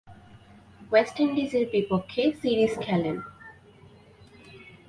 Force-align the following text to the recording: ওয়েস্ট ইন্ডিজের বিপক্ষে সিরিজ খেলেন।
ওয়েস্ট 0.91 1.15
ইন্ডিজের 1.19 1.65
বিপক্ষে 1.73 2.23
সিরিজ 2.41 2.73
খেলেন। 2.85 3.17